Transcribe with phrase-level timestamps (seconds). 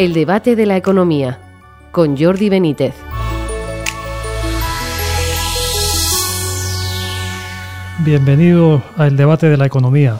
[0.00, 1.38] El debate de la economía
[1.92, 2.94] con Jordi Benítez.
[7.98, 10.18] Bienvenido al debate de la economía.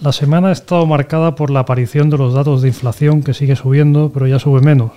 [0.00, 3.56] La semana ha estado marcada por la aparición de los datos de inflación que sigue
[3.56, 4.92] subiendo, pero ya sube menos.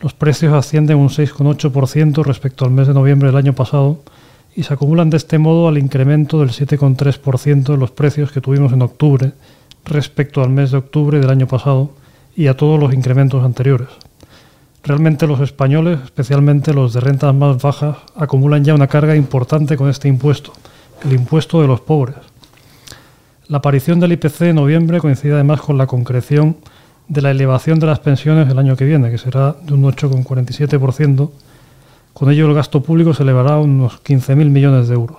[0.00, 3.98] Los precios ascienden un 6,8% respecto al mes de noviembre del año pasado
[4.56, 8.72] y se acumulan de este modo al incremento del 7,3% de los precios que tuvimos
[8.72, 9.32] en octubre
[9.84, 11.90] respecto al mes de octubre del año pasado
[12.38, 13.88] y a todos los incrementos anteriores.
[14.84, 19.88] Realmente los españoles, especialmente los de rentas más bajas, acumulan ya una carga importante con
[19.90, 20.52] este impuesto,
[21.04, 22.14] el impuesto de los pobres.
[23.48, 26.58] La aparición del IPC en noviembre coincide además con la concreción
[27.08, 31.30] de la elevación de las pensiones el año que viene, que será de un 8,47%.
[32.12, 35.18] Con ello el gasto público se elevará a unos 15.000 millones de euros.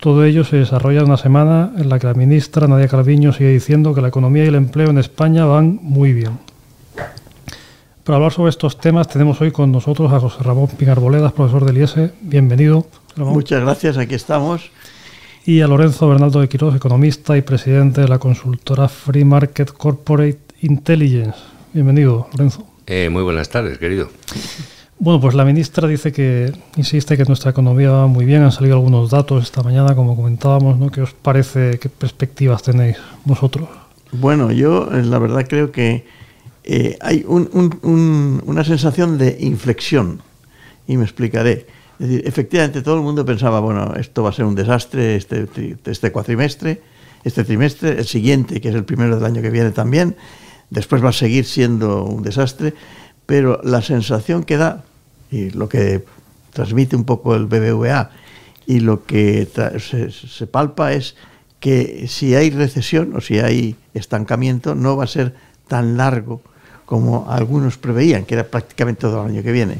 [0.00, 3.50] Todo ello se desarrolla en una semana en la que la ministra Nadia Calviño sigue
[3.50, 6.38] diciendo que la economía y el empleo en España van muy bien.
[8.02, 11.76] Para hablar sobre estos temas tenemos hoy con nosotros a José Ramón Pinarboledas, profesor del
[11.76, 11.96] IES.
[12.22, 12.86] Bienvenido.
[13.16, 14.70] Muchas gracias, aquí estamos.
[15.44, 20.40] Y a Lorenzo Bernaldo de Quiroz, economista y presidente de la consultora Free Market Corporate
[20.62, 21.38] Intelligence.
[21.74, 22.66] Bienvenido, Lorenzo.
[22.86, 24.08] Eh, muy buenas tardes, querido.
[25.02, 28.42] Bueno, pues la ministra dice que insiste que nuestra economía va muy bien.
[28.42, 30.90] Han salido algunos datos esta mañana, como comentábamos, ¿no?
[30.90, 31.78] ¿Qué os parece?
[31.78, 33.66] ¿Qué perspectivas tenéis vosotros?
[34.12, 36.04] Bueno, yo eh, la verdad creo que
[36.64, 40.20] eh, hay una sensación de inflexión
[40.86, 41.66] y me explicaré.
[41.98, 45.48] Es decir, efectivamente todo el mundo pensaba, bueno, esto va a ser un desastre este,
[45.86, 46.82] este cuatrimestre,
[47.24, 50.14] este trimestre, el siguiente, que es el primero del año que viene también,
[50.68, 52.74] después va a seguir siendo un desastre,
[53.24, 54.84] pero la sensación que da
[55.30, 56.04] y lo que
[56.52, 58.10] transmite un poco el BBVA
[58.66, 61.16] y lo que se, palpa es
[61.58, 65.34] que si hay recesión o si hay estancamiento no va a ser
[65.68, 66.40] tan largo
[66.86, 69.78] como algunos preveían, que era prácticamente todo el año que viene.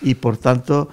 [0.00, 0.88] Y por tanto,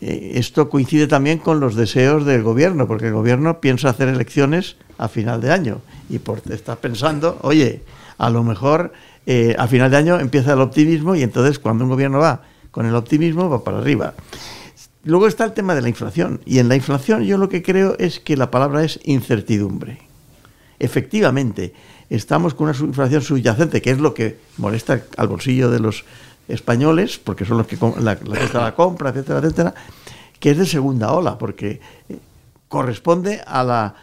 [0.00, 4.76] eh, esto coincide también con los deseos del gobierno, porque el gobierno piensa hacer elecciones
[4.98, 7.82] a final de año y por, está pensando, oye,
[8.18, 8.92] a lo mejor
[9.26, 12.42] eh, a final de año empieza el optimismo y entonces cuando un gobierno va
[12.74, 14.14] con el optimismo va para arriba.
[15.04, 16.40] Luego está el tema de la inflación.
[16.44, 20.00] Y en la inflación yo lo que creo es que la palabra es incertidumbre.
[20.80, 21.72] Efectivamente,
[22.10, 26.04] estamos con una inflación subyacente, que es lo que molesta al bolsillo de los
[26.48, 29.74] españoles, porque son los que la, la, la compra, etcétera, etcétera,
[30.40, 32.18] que es de segunda ola, porque eh,
[32.66, 33.94] corresponde a la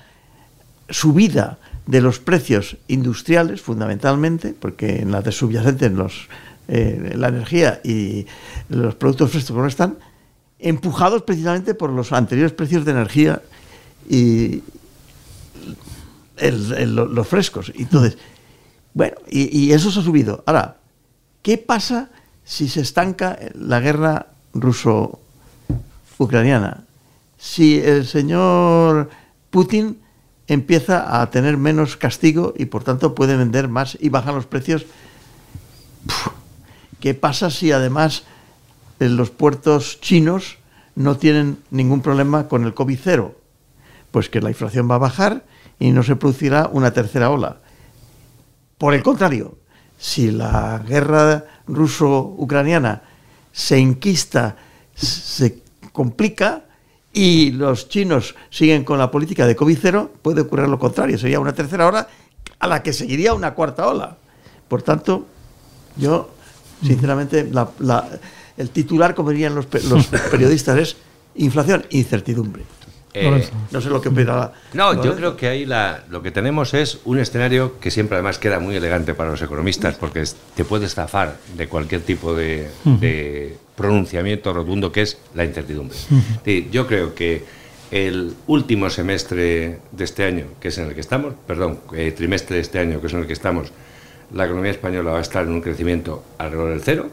[0.90, 6.30] subida de los precios industriales, fundamentalmente, porque en la de subyacente, en los
[6.74, 8.26] eh, la energía y
[8.70, 9.98] los productos frescos no están,
[10.58, 13.42] empujados precisamente por los anteriores precios de energía
[14.09, 14.64] y
[16.40, 17.74] los frescos.
[17.76, 18.18] Entonces,
[18.94, 20.46] bueno, y, eso se ha subido.
[20.46, 20.78] Ahora,
[21.42, 22.09] ¿qué pasa
[22.46, 26.86] si se estanca la guerra ruso-ucraniana?
[27.38, 29.09] Si el señor
[29.50, 30.00] Putin
[30.48, 34.86] empieza a tener menos castigo y por tanto puede vender más y bajan los precios.
[37.02, 38.24] ¿Qué pasa si además
[39.00, 40.60] en los puertos chinos
[40.96, 43.36] no tienen ningún problema con el COVID cero?
[44.12, 45.44] Pues que la inflación va a bajar
[45.80, 47.58] y no se producirá una tercera ola.
[48.78, 49.58] Por el contrario,
[49.98, 53.02] si la guerra ruso-ucraniana
[53.52, 54.58] se inquista,
[54.94, 56.66] se complica
[57.12, 61.18] y los chinos siguen con la política de COVID cero, puede ocurrir lo contrario.
[61.18, 62.08] Sería una tercera ola
[62.60, 64.18] a la que seguiría una cuarta ola.
[64.68, 65.26] Por tanto,
[65.98, 66.30] yo
[66.84, 67.50] Sinceramente,
[68.58, 69.66] el titular, como dirían los,
[70.31, 70.97] periodistas, es
[71.36, 72.64] inflación, incertidumbre.
[73.14, 74.53] Eh, no sé lo que opinará.
[74.74, 75.66] No, yo creo que ahí
[76.09, 79.96] lo que tenemos es un escenario que siempre además queda muy elegante para los economistas
[79.96, 80.24] porque
[80.56, 82.70] te puede estafar de cualquier tipo de,
[83.75, 85.97] pronunciamiento rotundo que es la incertidumbre.
[86.72, 87.44] yo creo que
[87.91, 92.56] el último semestre de este año, que es en el que estamos, perdón, eh, trimestre
[92.56, 93.72] de este año, que es en el que estamos,
[94.34, 97.10] la economía española va a estar en un crecimiento alrededor del cero.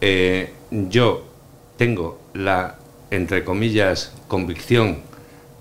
[0.00, 1.24] Eh, yo
[1.76, 2.76] tengo la,
[3.10, 4.98] entre comillas, convicción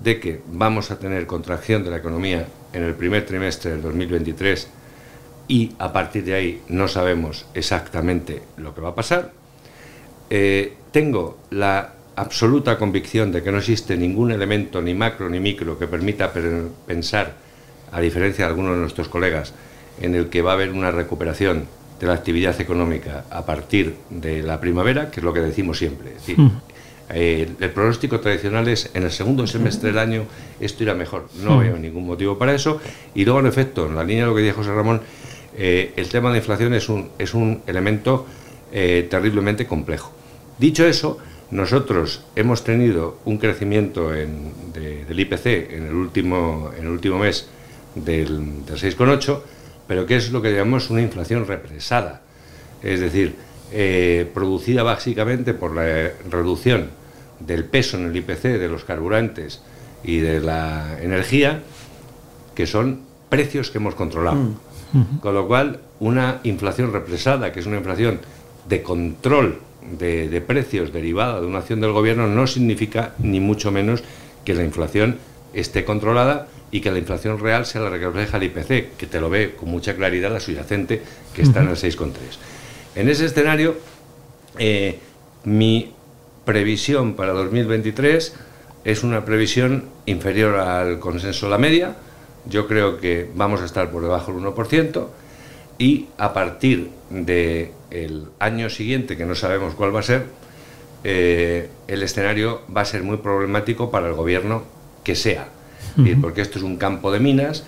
[0.04, 4.68] de que vamos a tener contracción de la economía en el primer trimestre del 2023
[5.48, 9.32] y a partir de ahí no sabemos exactamente lo que va a pasar.
[10.30, 15.78] Eh, tengo la absoluta convicción de que no existe ningún elemento, ni macro ni micro,
[15.78, 17.36] que permita pensar,
[17.92, 19.54] a diferencia de algunos de nuestros colegas,
[20.02, 21.68] en el que va a haber una recuperación
[22.00, 26.12] de la actividad económica a partir de la primavera, que es lo que decimos siempre.
[26.12, 26.38] decir,
[27.10, 30.26] eh, el pronóstico tradicional es en el segundo semestre del año
[30.60, 31.28] esto irá mejor.
[31.44, 32.82] No veo ningún motivo para eso.
[33.14, 35.02] Y luego, en efecto, en la línea de lo que dijo José Ramón,
[35.56, 38.26] eh, el tema de inflación es un, es un elemento
[38.72, 40.12] eh, terriblemente complejo.
[40.58, 41.20] Dicho eso,
[41.52, 47.48] nosotros hemos tenido un crecimiento del IPC en el último, en el último mes
[47.96, 49.42] del, del 6,8,
[49.88, 52.22] pero que es lo que llamamos una inflación represada,
[52.82, 53.36] es decir,
[53.72, 56.90] eh, producida básicamente por la reducción
[57.40, 59.62] del peso en el IPC de los carburantes
[60.04, 61.62] y de la energía,
[62.56, 64.54] que son precios que hemos controlado.
[64.94, 65.18] Mm.
[65.22, 68.20] Con lo cual, una inflación represada, que es una inflación
[68.70, 69.60] de control
[70.00, 74.04] de, precios derivada de una acción del gobierno no significa ni mucho menos
[74.46, 75.18] que la inflación
[75.54, 79.22] esté controlada y que la inflación real sea la que refleja el IPC, que te
[79.22, 81.04] lo ve con mucha claridad la subyacente,
[81.36, 82.10] que está en el 6,3.
[82.96, 83.76] En ese escenario,
[84.58, 84.98] eh,
[85.44, 85.94] mi
[86.46, 88.34] previsión para 2023
[88.86, 91.96] es una previsión inferior al consenso de la media.
[92.48, 95.08] Yo creo que vamos a estar por debajo del 1%
[95.78, 100.26] y a partir del año siguiente, que no sabemos cuál va a ser,
[101.04, 104.64] eh, el escenario va a ser muy problemático para el gobierno
[105.04, 105.50] que sea,
[106.22, 107.64] porque esto es un campo de minas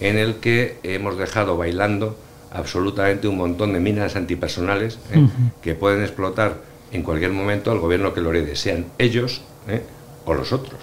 [0.00, 2.16] en el que hemos dejado bailando
[2.52, 5.26] absolutamente un montón de minas antipersonales ¿eh?
[5.62, 6.58] que pueden explotar
[6.92, 9.82] en cualquier momento al gobierno que lo herede, sean ellos ¿eh?
[10.24, 10.80] o los otros.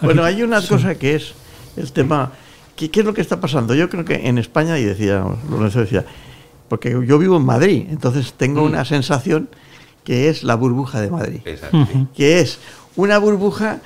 [0.00, 1.34] Bueno, hay una cosa que es
[1.76, 2.32] el tema
[2.76, 3.74] ¿Qué, es lo que está pasando?
[3.74, 6.04] Yo creo que en España, y decía, Lorenzo decía,
[6.68, 8.66] porque yo vivo en Madrid, entonces tengo mm.
[8.66, 9.48] una sensación
[10.02, 11.40] que es la burbuja de Madrid.
[12.14, 12.58] Que es
[12.96, 13.80] una burbuja,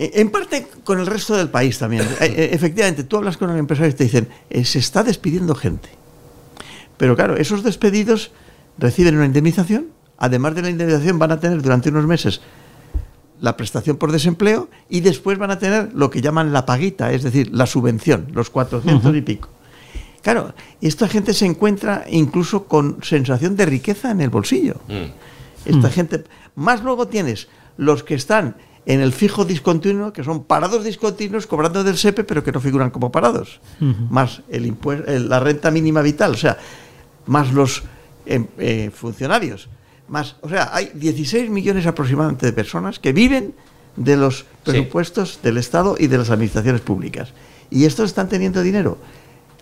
[0.00, 2.02] en parte con el resto del país también.
[2.02, 4.28] Eh, eh, efectivamente, tú hablas con los empresarios y te dicen,
[4.64, 5.90] se está despidiendo gente.
[6.96, 8.30] Pero claro, esos despedidos
[8.78, 9.88] reciben una indemnización,
[10.18, 12.40] además de la indemnización van a tener durante unos meses
[13.40, 17.22] la prestación por desempleo y después van a tener lo que llaman la paguita, es
[17.22, 19.48] decir, la subvención, los 400 y pico.
[20.22, 24.76] Claro, esta gente se encuentra incluso con sensación de riqueza en el bolsillo.
[24.88, 25.68] Mm.
[25.68, 25.92] Esta mm.
[25.92, 26.24] gente,
[26.54, 27.48] más luego tienes
[27.78, 28.56] los que están
[28.86, 32.90] en el fijo discontinuo, que son parados discontinuos cobrando del SEPE, pero que no figuran
[32.90, 36.58] como parados, más el impuesto, la renta mínima vital, o sea,
[37.26, 37.82] más los
[38.26, 39.68] em, eh, funcionarios
[40.08, 40.36] más.
[40.40, 43.54] O sea, hay 16 millones aproximadamente de personas que viven
[43.96, 47.32] de los presupuestos del Estado y de las administraciones públicas.
[47.70, 48.98] Y estos están teniendo dinero.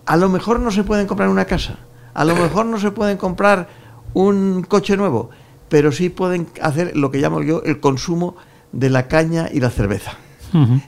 [0.05, 1.77] A lo mejor no se pueden comprar una casa,
[2.13, 3.69] a lo mejor no se pueden comprar
[4.13, 5.29] un coche nuevo,
[5.69, 8.35] pero sí pueden hacer lo que llamo yo el consumo
[8.71, 10.17] de la caña y la cerveza.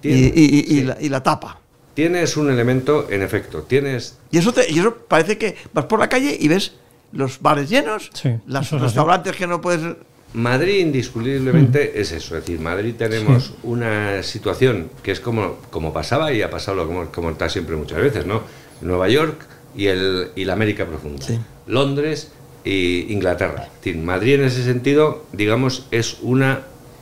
[0.03, 1.59] y, la, tapa.
[1.93, 4.17] Tienes un elemento, en efecto, tienes...
[4.31, 6.73] Y eso, y eso parece que vas por la calle y ves
[7.11, 8.11] los bares llenos,
[8.47, 9.95] los restaurantes que no puedes...
[10.33, 16.31] Madrid indiscutiblemente es eso, es decir, Madrid tenemos una situación que es como, como pasaba
[16.31, 18.41] y ha pasado lo como, como está siempre muchas veces, ¿no?
[18.79, 19.45] Nueva York
[19.75, 21.25] y, el, y la América profunda,
[21.67, 22.31] Londres
[22.63, 23.67] y Inglaterra.
[23.97, 26.61] Madrid en ese sentido, digamos, es una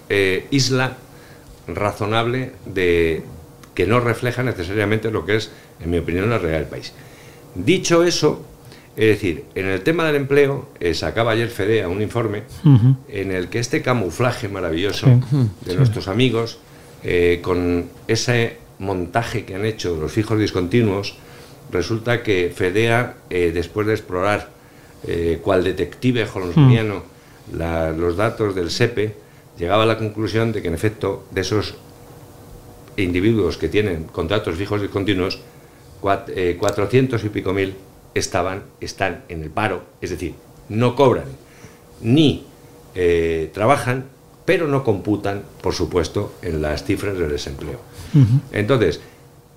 [0.10, 0.98] eh, isla
[1.68, 3.24] razonable de
[3.74, 6.94] que no refleja necesariamente lo que es, en mi opinión, la realidad del país.
[7.56, 8.46] Dicho eso,
[9.00, 12.44] es decir, en el tema del empleo, eh, sacaba ayer FEDEA un informe
[13.08, 15.08] en el que este camuflaje maravilloso
[15.66, 16.60] de nuestros amigos,
[17.04, 21.16] eh, con ese montaje que han hecho los fijos discontinuos,
[21.72, 24.50] resulta que FEDEA, eh, después de explorar
[25.42, 27.04] cual detective holmesiano
[27.54, 29.16] los datos del SEPE,
[29.60, 31.76] llegaba a la conclusión de que, en efecto, de esos
[32.98, 35.40] individuos que tienen contratos fijos discontinuos,
[36.02, 37.76] 400 y pico mil
[38.14, 40.34] estaban, están en el paro, es decir,
[40.70, 41.26] no cobran
[42.02, 42.46] ni
[42.96, 44.06] eh, trabajan,
[44.46, 47.80] pero no computan, por supuesto, en las cifras del desempleo.
[48.52, 49.02] Entonces,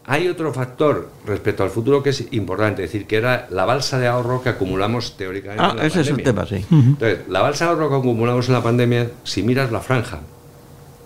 [0.07, 3.99] hay otro factor respecto al futuro que es importante, es decir, que era la balsa
[3.99, 6.65] de ahorro que acumulamos teóricamente ah, en la ese es el tema, sí.
[6.71, 10.21] Entonces, la balsa de ahorro que acumulamos en la pandemia, si miras la franja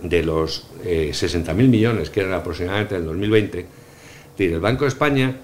[0.03, 3.67] de los eh, 60.000 millones que eran aproximadamente en el 2020,
[4.39, 5.37] el Banco de España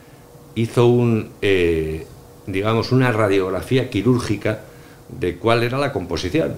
[0.55, 2.07] hizo un, eh,
[2.47, 4.61] digamos, una radiografía quirúrgica
[5.09, 6.55] de cuál era la composición.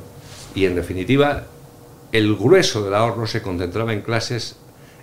[0.55, 1.45] Y en definitiva,
[2.13, 4.57] el grueso del ahorro se concentraba en clases,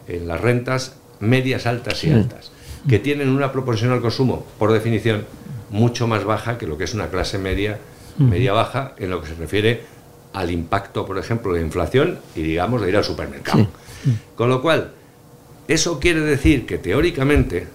[0.07, 2.51] en las rentas medias, altas y altas,
[2.87, 5.25] que tienen una proporción al consumo, por definición,
[5.69, 7.79] mucho más baja que lo que es una clase media,
[8.17, 9.81] media baja, en lo que se refiere
[10.33, 13.67] al impacto, por ejemplo, de inflación y, digamos, de ir al supermercado.
[14.35, 14.91] Con lo cual,
[15.67, 17.67] eso quiere decir que teóricamente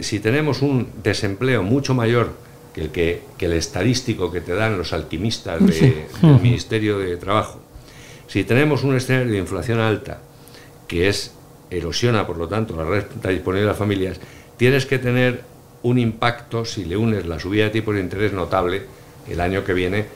[0.00, 2.32] si tenemos un desempleo mucho mayor
[2.74, 7.60] que el, que, el estadístico que te dan los alquimistas del Ministerio de Trabajo,
[8.26, 10.20] si tenemos un escenario de inflación alta,
[10.88, 11.32] que es
[11.70, 14.20] erosiona, por lo tanto, la renta disponible de las familias,
[14.56, 15.42] tienes que tener
[15.82, 18.82] un impacto, si le unes la subida de tipos de interés notable,
[19.28, 20.06] el año que viene,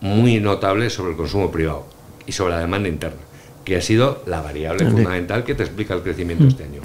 [0.00, 1.86] muy notable sobre el consumo privado
[2.26, 3.20] y sobre la demanda interna,
[3.64, 6.80] que ha sido la variable fundamental que te explica el crecimiento este año.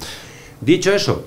[0.60, 1.26] Dicho eso,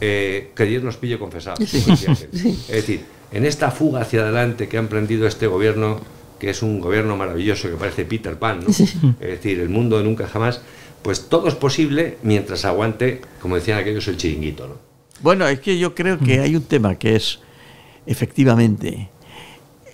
[0.00, 1.60] eh, que Dios nos pille confesados.
[1.72, 6.00] Es decir, en esta fuga hacia adelante que ha emprendido este gobierno,
[6.38, 8.68] que es un gobierno maravilloso que parece Peter Pan, ¿no?
[8.68, 10.60] es decir, el mundo nunca jamás,
[11.06, 14.66] pues todo es posible mientras aguante, como decían aquellos, el chiringuito.
[14.66, 14.74] ¿no?
[15.20, 17.38] Bueno, es que yo creo que hay un tema que es,
[18.06, 19.08] efectivamente,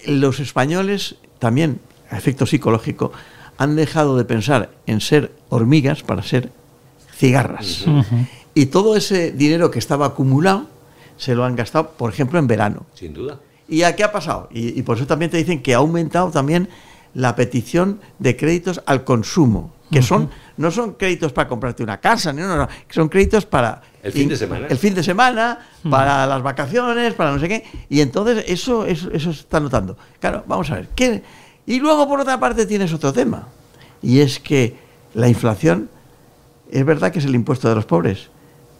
[0.06, 3.12] los españoles también, a efecto psicológico,
[3.58, 6.50] han dejado de pensar en ser hormigas para ser
[7.14, 7.84] cigarras.
[8.54, 10.66] Y todo ese dinero que estaba acumulado
[11.18, 12.86] se lo han gastado, por ejemplo, en verano.
[12.94, 13.38] Sin duda.
[13.68, 14.48] ¿Y a qué ha pasado?
[14.50, 16.70] Y, por eso también te dicen que ha aumentado también
[17.12, 22.32] la petición de créditos al consumo, que son no son créditos para comprarte una casa,
[22.32, 26.26] no, no, no, son créditos para el fin de semana, el fin de semana, para
[26.26, 29.96] las vacaciones, para no sé qué, y entonces eso, eso, eso se está notando.
[30.20, 31.22] Claro, vamos a ver, ¿qué?
[31.66, 33.48] y luego por otra parte tienes otro tema,
[34.02, 34.76] y es que
[35.14, 35.88] la inflación
[36.70, 38.30] es verdad que es el impuesto de los pobres,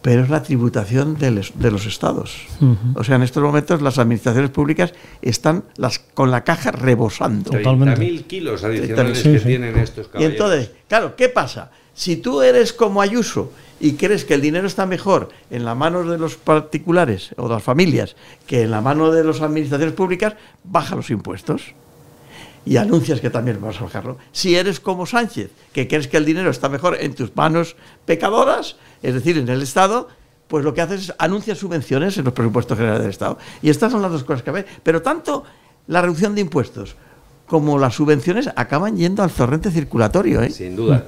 [0.03, 2.45] pero es la tributación de, los estados.
[2.93, 7.51] O sea, en estos momentos las administraciones públicas están las, con la caja rebosando.
[7.97, 10.33] mil kilos adicionales que tienen estos caballeros.
[10.33, 11.71] Y entonces, claro, ¿qué pasa?
[11.93, 16.03] Si tú eres como Ayuso y crees que el dinero está mejor en la mano
[16.03, 20.33] de los particulares o de las familias que en la mano de las administraciones públicas,
[20.65, 21.75] baja los impuestos
[22.65, 24.17] y anuncias que también vas a bajarlo.
[24.31, 28.77] Si eres como Sánchez, que crees que el dinero está mejor en tus manos pecadoras,
[29.01, 30.07] es decir, en el Estado,
[30.47, 33.37] pues lo que haces es anuncias subvenciones en los presupuestos generales del Estado.
[33.61, 34.65] Y estas son las dos cosas que ver.
[34.83, 35.43] Pero tanto
[35.87, 36.95] la reducción de impuestos
[37.47, 40.41] como las subvenciones acaban yendo al torrente circulatorio.
[40.41, 40.49] ¿eh?
[40.49, 41.05] Sin duda.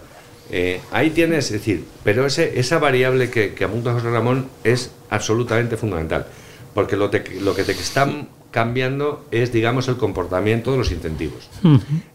[0.51, 4.91] Eh, ahí tienes, es decir, pero ese, esa variable que, que apunta José Ramón es
[5.09, 6.27] absolutamente fundamental.
[6.73, 7.09] Porque lo,
[7.41, 11.49] lo que te están cambiando es, digamos, el comportamiento de los incentivos.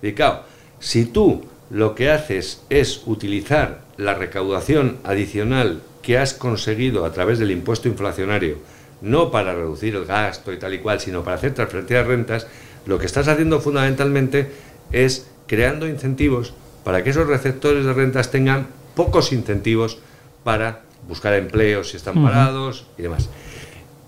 [0.01, 0.45] Y claro,
[0.79, 7.39] si tú lo que haces es utilizar la recaudación adicional que has conseguido a través
[7.39, 8.57] del impuesto inflacionario,
[9.03, 12.47] no para reducir el gasto y tal y cual, sino para hacer transferencia de rentas,
[12.87, 14.51] lo que estás haciendo fundamentalmente
[14.93, 16.55] es creando incentivos
[16.85, 19.99] para que esos receptores de rentas tengan pocos incentivos
[20.43, 23.29] para buscar empleos si están parados y demás.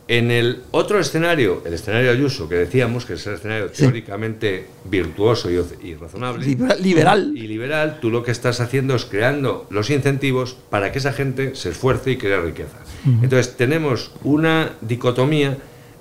[0.09, 5.49] En el otro escenario, el escenario Ayuso, que decíamos que es el escenario teóricamente virtuoso
[5.50, 6.44] y, razonable.
[6.80, 7.32] Liberal.
[7.37, 11.54] Y liberal, tú lo que estás haciendo es creando los incentivos para que esa gente
[11.54, 12.78] se esfuerce y cree riqueza.
[13.04, 15.56] Entonces, tenemos una dicotomía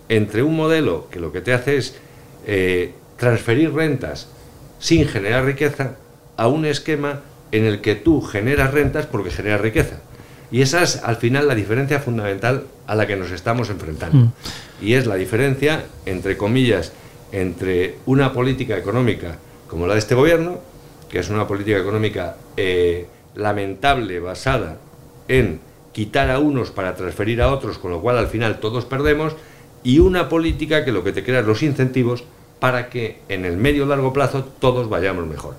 [0.09, 1.95] entre un modelo que lo que te hace es
[2.47, 4.27] eh, transferir rentas
[4.79, 5.95] sin generar riqueza
[6.37, 10.01] a un esquema en el que tú generas rentas porque generas riqueza.
[10.51, 14.17] Y esa es al final la diferencia fundamental a la que nos estamos enfrentando.
[14.17, 14.31] Mm.
[14.81, 16.91] Y es la diferencia, entre comillas,
[17.31, 20.59] entre una política económica como la de este gobierno,
[21.09, 24.77] que es una política económica eh, lamentable basada
[25.29, 25.61] en
[25.93, 29.35] quitar a unos para transferir a otros, con lo cual al final todos perdemos,
[29.83, 32.23] y una política que lo que te crea es los incentivos
[32.59, 35.55] para que en el medio largo plazo todos vayamos mejor.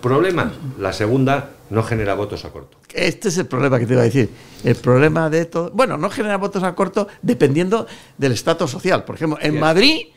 [0.00, 2.76] Problema, la segunda no genera votos a corto.
[2.92, 4.28] Este es el problema que te iba a decir.
[4.62, 5.70] El problema de todo.
[5.70, 7.86] Bueno, no genera votos a corto dependiendo
[8.18, 9.04] del estatus social.
[9.04, 10.08] Por ejemplo, en Madrid.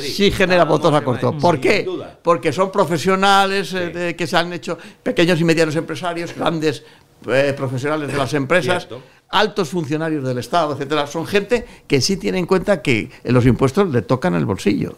[0.00, 1.38] sí genera votos a corto.
[1.38, 1.88] ¿Por qué?
[2.20, 6.82] Porque son profesionales eh, que se han hecho pequeños y medianos empresarios, grandes
[7.28, 8.88] eh, profesionales de las empresas,
[9.28, 11.06] altos funcionarios del Estado, etcétera.
[11.06, 14.96] Son gente que sí tiene en cuenta que los impuestos le tocan el bolsillo.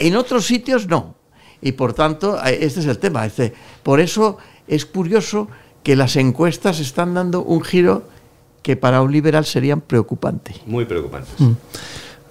[0.00, 1.14] En otros sitios no.
[1.64, 3.24] Y por tanto, eh, este es el tema.
[3.24, 3.52] Este,
[3.84, 4.36] por eso
[4.68, 5.48] es curioso
[5.82, 8.04] que las encuestas están dando un giro
[8.62, 10.60] que para un liberal serían preocupantes.
[10.66, 11.34] Muy preocupantes.
[11.38, 11.52] Mm.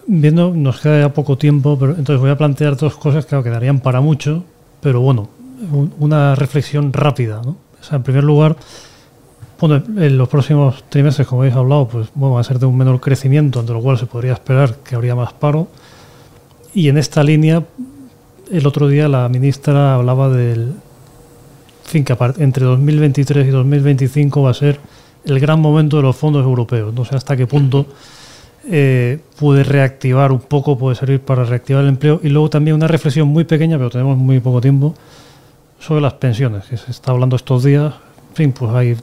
[0.07, 3.79] Viendo, nos queda ya poco tiempo, pero entonces voy a plantear dos cosas que quedarían
[3.79, 4.43] para mucho,
[4.81, 5.29] pero bueno,
[5.99, 7.41] una reflexión rápida.
[7.43, 7.55] ¿no?
[7.91, 8.55] en primer lugar,
[9.59, 12.77] bueno, en los próximos trimestres, como habéis hablado, pues bueno, va a ser de un
[12.77, 15.67] menor crecimiento, ante lo cual se podría esperar que habría más paro.
[16.73, 17.63] Y en esta línea,
[18.51, 20.73] el otro día la ministra hablaba del,
[21.91, 24.79] fin, que entre 2023 y 2025 va a ser
[25.25, 26.93] el gran momento de los fondos europeos.
[26.93, 27.85] No sé hasta qué punto
[28.69, 32.19] eh, puede reactivar un poco, puede servir para reactivar el empleo.
[32.23, 34.95] Y luego también una reflexión muy pequeña, pero tenemos muy poco tiempo,
[35.79, 37.93] sobre las pensiones, que se está hablando estos días.
[38.29, 38.95] En fin, pues hay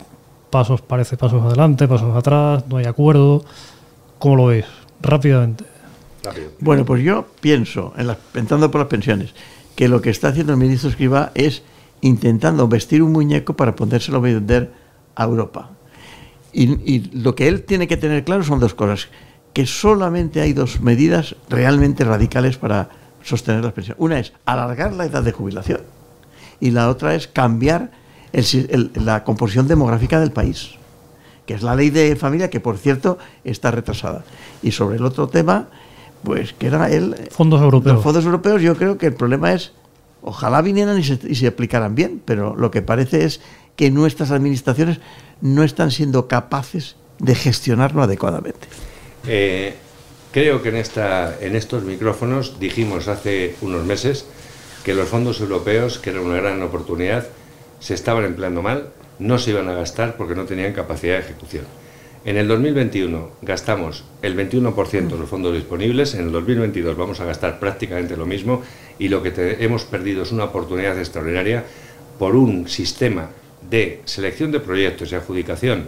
[0.50, 3.44] pasos, parece pasos adelante, pasos atrás, no hay acuerdo.
[4.18, 4.64] ¿Cómo lo veis?
[5.02, 5.64] Rápidamente.
[6.60, 9.34] Bueno, pues yo pienso, en las, pensando por las pensiones,
[9.74, 11.62] que lo que está haciendo el ministro Escriba es
[12.00, 14.72] intentando vestir un muñeco para podérselo vender
[15.14, 15.70] a Europa.
[16.52, 19.08] Y, lo que él tiene que tener claro son dos cosas.
[19.52, 22.90] que solamente hay dos medidas realmente radicales para
[23.24, 24.00] sostener las pensiones.
[24.00, 25.80] Una es alargar la edad de jubilación
[26.60, 27.90] y la otra es cambiar
[28.94, 30.72] la composición demográfica del país,
[31.46, 34.24] que es la ley de familia que, por cierto, está retrasada.
[34.62, 35.68] Y sobre el otro tema,
[36.22, 37.14] pues que era el...
[37.30, 37.96] Fondos europeos.
[37.96, 39.72] Los fondos europeos, yo creo que el problema es,
[40.22, 43.40] ojalá vinieran y se, y aplicaran bien, pero lo que parece es
[43.76, 44.98] que nuestras administraciones
[45.40, 48.66] no están siendo capaces de gestionarlo adecuadamente.
[49.26, 49.74] Eh,
[50.32, 54.26] creo que en, esta, en estos micrófonos dijimos hace unos meses
[54.84, 57.26] que los fondos europeos, que era una gran oportunidad,
[57.80, 61.64] se estaban empleando mal, no se iban a gastar porque no tenían capacidad de ejecución.
[62.24, 67.24] En el 2021 gastamos el 21% de los fondos disponibles, en el 2022 vamos a
[67.24, 68.62] gastar prácticamente lo mismo
[68.98, 71.64] y lo que hemos perdido es una oportunidad extraordinaria
[72.18, 73.30] por un sistema
[73.70, 75.86] de selección de proyectos y adjudicación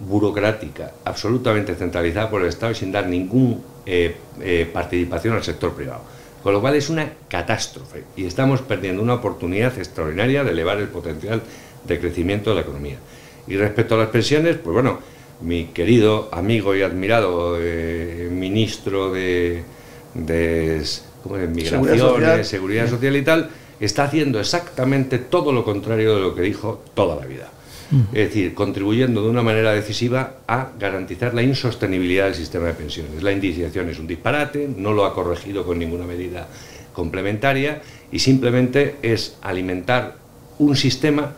[0.00, 5.74] burocrática, absolutamente centralizada por el Estado y sin dar ninguna eh, eh, participación al sector
[5.74, 6.02] privado.
[6.42, 10.88] Con lo cual es una catástrofe y estamos perdiendo una oportunidad extraordinaria de elevar el
[10.88, 11.42] potencial
[11.86, 12.98] de crecimiento de la economía.
[13.46, 14.98] Y respecto a las pensiones, pues bueno,
[15.40, 19.62] mi querido amigo y admirado eh, ministro de,
[20.14, 20.82] de,
[21.48, 26.82] Migraciones, Seguridad Social y tal, está haciendo exactamente todo lo contrario de lo que dijo
[26.94, 27.50] toda la vida.
[28.12, 33.22] Es decir, contribuyendo de una manera decisiva a garantizar la insostenibilidad del sistema de pensiones.
[33.22, 36.48] La indiciación es un disparate, no lo ha corregido con ninguna medida
[36.92, 37.80] complementaria
[38.12, 40.16] y simplemente es alimentar
[40.58, 41.32] un sistema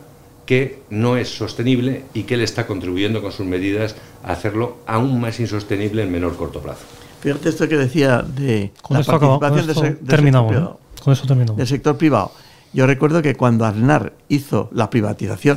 [0.50, 5.20] que no es sostenible y que le está contribuyendo con sus medidas a hacerlo aún
[5.20, 6.80] más insostenible en menor corto plazo.
[7.20, 11.56] Fíjate esto que decía de la participación del, terminamos, con eso terminamos.
[11.56, 12.32] del sector privado.
[12.72, 15.56] Yo recuerdo que cuando Aznar hizo la privatización,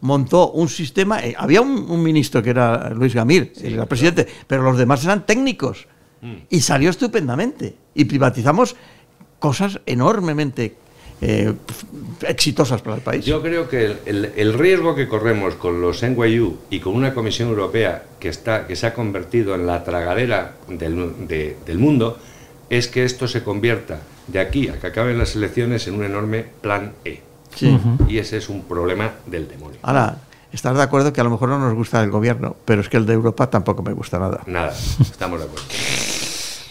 [0.00, 1.24] montó un sistema.
[1.24, 5.86] Eh, había un, ministro que era Luis Gamir, era presidente, pero los demás eran técnicos.
[6.20, 6.34] Mm.
[6.50, 7.76] Y salió estupendamente.
[7.94, 8.74] Y privatizamos
[9.38, 10.74] cosas enormemente
[11.20, 11.52] eh,
[12.22, 13.24] exitosas para el país.
[13.24, 18.04] Yo creo que el, riesgo que corremos con los NYU y con una Comisión Europea
[18.20, 22.18] que, está, que se ha convertido en la tragadera del, del mundo
[22.68, 26.44] es que esto se convierta de aquí a que acaben las elecciones en un enorme
[26.60, 27.22] plan E.
[28.08, 29.78] Y ese es un problema del demonio.
[29.82, 30.18] Ahora,
[30.52, 32.98] estás de acuerdo que a lo mejor no nos gusta el gobierno, pero es que
[32.98, 34.42] el de Europa tampoco me gusta nada.
[34.46, 35.64] Nada, estamos de acuerdo.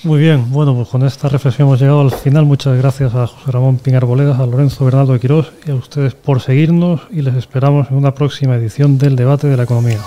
[0.05, 2.45] Muy bien, bueno, pues con esta reflexión hemos llegado al final.
[2.45, 6.13] Muchas gracias a José Ramón Pinar Boledas, a Lorenzo Bernardo de Quirós y a ustedes
[6.13, 9.97] por seguirnos y les esperamos en una próxima edición del debate de la economía.